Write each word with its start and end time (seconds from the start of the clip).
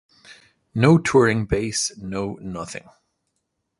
No 0.73 0.97
touring 0.97 1.45
base, 1.45 1.95
no 1.95 2.33
nothing. 2.41 2.89